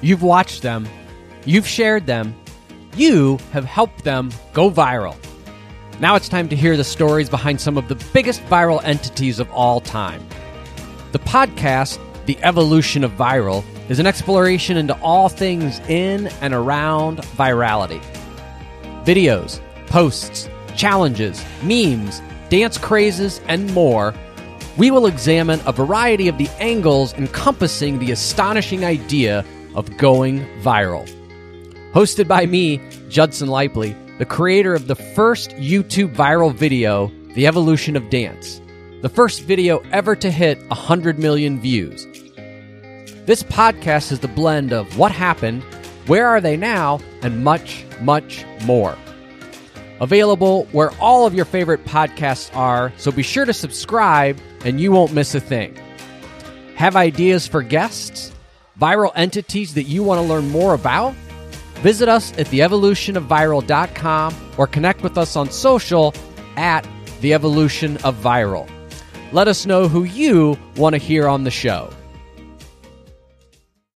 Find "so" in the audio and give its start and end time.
52.96-53.10